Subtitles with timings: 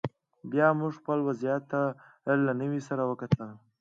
[0.51, 1.79] بیا موږ خپل وضعیت ته
[2.45, 3.49] له نوي سره وکتل